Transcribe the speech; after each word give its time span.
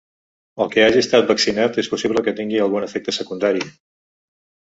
El 0.63 0.69
qui 0.75 0.83
hagi 0.85 1.01
estat 1.01 1.27
vaccinat 1.31 1.77
és 1.83 1.89
possible 1.91 2.25
que 2.27 2.35
tingui 2.39 2.63
algun 2.63 2.87
efecte 2.87 3.15
secundari. 3.19 3.65